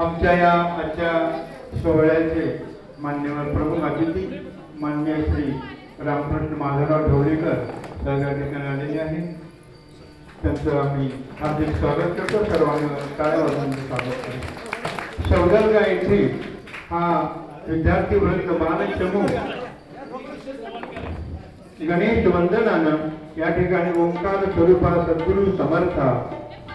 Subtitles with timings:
[0.00, 2.44] आमच्या या आजच्या सोहळ्याचे
[2.98, 4.22] मान्यवर प्रमुख अतिथी
[4.80, 5.42] मान्य श्री
[6.04, 7.58] रामकृष्ण माधवराव ढवळीकर
[8.04, 9.20] तर ठिकाणी आलेले आहे
[10.42, 11.08] त्यांचं आम्ही
[11.40, 12.44] हार्दिक स्वागत करतो.
[12.44, 12.88] सर्वांनी
[13.18, 15.28] काय स्वागत करतो.
[15.28, 16.22] सौदर गायत्री
[16.90, 17.04] हा
[17.68, 19.26] विद्यार्थी वर्ग बालचमू
[21.88, 22.96] गणेश वंदनानं
[23.38, 26.10] या ठिकाणी ओंकार स्वरूपा सद्गुरु समर्था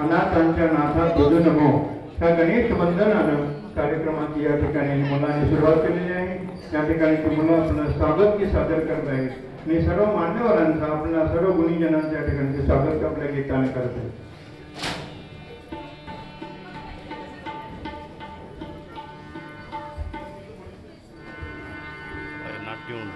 [0.00, 1.70] अनाथांच्या नाथा तुझ नमो.
[2.18, 3.44] ह्या गणेश वंदनानं
[3.76, 6.36] कार्यक्रमाची या ठिकाणी मुलांनी सुरुवात केलेली आहे.
[6.74, 11.50] या ठिकाणी ती मुलं आपलं स्वागत की सादर करत आहेत मी सर्व मान्यवरांचा आपल्या सर्व
[11.52, 14.10] गुणीजनांच्या या ठिकाणी स्वागत आपल्या गीताने करत आहे
[22.64, 23.10] not tuned.